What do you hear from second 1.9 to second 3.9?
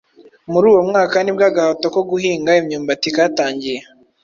ko guhinga imyumbati katangiye